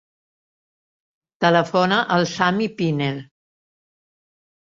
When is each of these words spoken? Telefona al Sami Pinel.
Telefona 1.45 1.99
al 2.17 2.25
Sami 2.31 2.69
Pinel. 2.79 3.19